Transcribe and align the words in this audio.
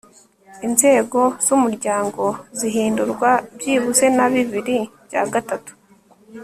intego 0.67 1.19
z'umuryango 1.45 2.23
zihindurwa 2.59 3.29
byibuze 3.57 4.05
na 4.17 4.25
bibiri 4.33 4.77
bya 5.07 5.23
gatatu 5.33 5.71